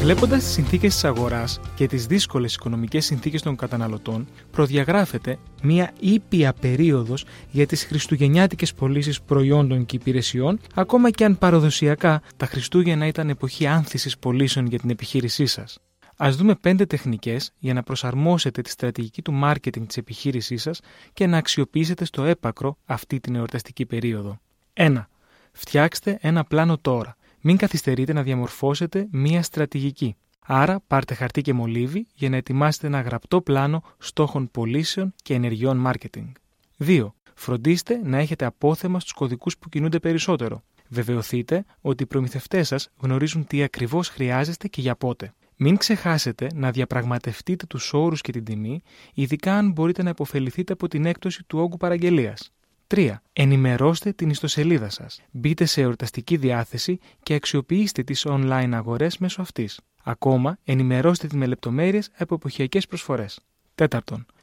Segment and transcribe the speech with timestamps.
[0.00, 6.52] Βλέποντας τις συνθήκες της αγοράς και τις δύσκολες οικονομικές συνθήκες των καταναλωτών, προδιαγράφεται μία ήπια
[6.52, 13.28] περίοδος για τις χριστουγεννιάτικες πωλήσεις προϊόντων και υπηρεσιών, ακόμα και αν παραδοσιακά τα Χριστούγεννα ήταν
[13.28, 15.78] εποχή άνθησης πωλήσεων για την επιχείρησή σας.
[16.16, 20.80] Ας δούμε πέντε τεχνικές για να προσαρμόσετε τη στρατηγική του μάρκετινγκ της επιχείρησής σας
[21.12, 24.40] και να αξιοποιήσετε στο έπακρο αυτή την εορταστική περίοδο.
[24.72, 25.06] 1.
[25.52, 30.16] Φτιάξτε ένα πλάνο τώρα μην καθυστερείτε να διαμορφώσετε μία στρατηγική.
[30.50, 35.86] Άρα πάρτε χαρτί και μολύβι για να ετοιμάσετε ένα γραπτό πλάνο στόχων πωλήσεων και ενεργειών
[35.86, 36.32] marketing.
[36.78, 37.12] 2.
[37.34, 40.62] Φροντίστε να έχετε απόθεμα στους κωδικούς που κινούνται περισσότερο.
[40.88, 45.32] Βεβαιωθείτε ότι οι προμηθευτές σας γνωρίζουν τι ακριβώς χρειάζεστε και για πότε.
[45.56, 48.82] Μην ξεχάσετε να διαπραγματευτείτε τους όρους και την τιμή,
[49.14, 52.52] ειδικά αν μπορείτε να υποφεληθείτε από την έκπτωση του όγκου παραγγελίας.
[52.94, 53.22] 3.
[53.32, 55.20] Ενημερώστε την ιστοσελίδα σας.
[55.30, 59.80] Μπείτε σε εορταστική διάθεση και αξιοποιήστε τις online αγορές μέσω αυτής.
[60.02, 63.40] Ακόμα, ενημερώστε τη με λεπτομέρειες από εποχιακές προσφορές.
[63.74, 63.98] 4.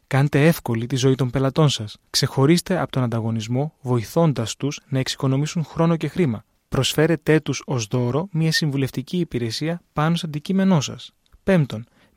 [0.07, 1.97] Κάντε εύκολη τη ζωή των πελατών σας.
[2.09, 6.45] Ξεχωρίστε από τον ανταγωνισμό, βοηθώντας τους να εξοικονομήσουν χρόνο και χρήμα.
[6.69, 11.11] Προσφέρετε τους ως δώρο μια συμβουλευτική υπηρεσία πάνω στο αντικείμενό σας.
[11.43, 11.65] 5.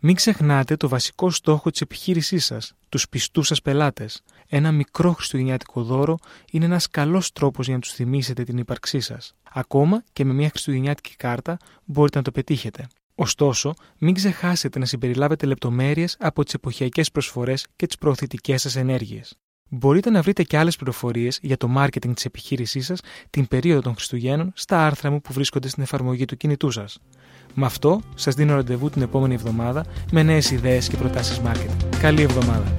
[0.01, 4.23] Μην ξεχνάτε το βασικό στόχο της επιχείρησής σας, τους πιστούς σας πελάτες.
[4.49, 6.19] Ένα μικρό χριστουγεννιάτικο δώρο
[6.51, 9.35] είναι ένας καλός τρόπος για να τους θυμίσετε την ύπαρξή σας.
[9.53, 12.87] Ακόμα και με μια χριστουγεννιάτικη κάρτα μπορείτε να το πετύχετε.
[13.15, 19.37] Ωστόσο, μην ξεχάσετε να συμπεριλάβετε λεπτομέρειες από τις εποχιακές προσφορές και τις προωθητικές σας ενέργειες.
[19.69, 23.95] Μπορείτε να βρείτε και άλλες πληροφορίες για το marketing της επιχείρησής σας την περίοδο των
[23.95, 26.99] Χριστουγέννων στα άρθρα μου που βρίσκονται στην εφαρμογή του κινητού σας.
[27.55, 31.97] Με αυτό, σας δίνω ραντεβού την επόμενη εβδομάδα με νέες ιδέες και προτάσεις marketing.
[32.01, 32.75] Καλή εβδομάδα!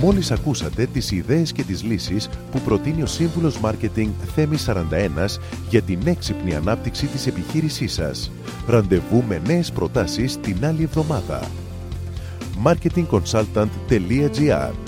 [0.00, 5.82] Μόλις ακούσατε τις ιδέες και τις λύσεις που προτείνει ο σύμβουλος Μάρκετινγκ Θέμης 41 για
[5.82, 8.30] την έξυπνη ανάπτυξη της επιχείρησής σας.
[8.66, 11.50] Ραντεβού με νέες προτάσεις την άλλη εβδομάδα.
[12.64, 14.87] marketingconsultant.gr